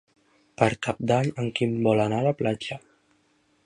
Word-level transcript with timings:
Per 0.61 0.69
Cap 0.87 1.03
d'Any 1.13 1.29
en 1.45 1.53
Quim 1.61 1.77
vol 1.91 2.05
anar 2.09 2.25
a 2.25 2.29
la 2.31 2.37
platja. 2.43 2.83